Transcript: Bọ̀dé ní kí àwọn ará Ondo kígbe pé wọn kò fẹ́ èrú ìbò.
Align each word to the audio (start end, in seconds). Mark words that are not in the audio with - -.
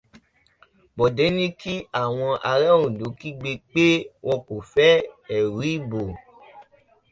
Bọ̀dé 0.95 1.25
ní 1.37 1.45
kí 1.59 1.73
àwọn 2.01 2.33
ará 2.51 2.71
Ondo 2.85 3.05
kígbe 3.19 3.51
pé 3.71 3.85
wọn 4.25 4.39
kò 4.47 4.55
fẹ́ 4.71 4.93
èrú 5.35 5.59
ìbò. 5.75 6.01